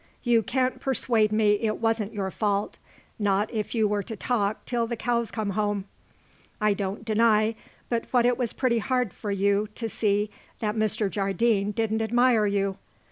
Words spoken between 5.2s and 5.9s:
come home.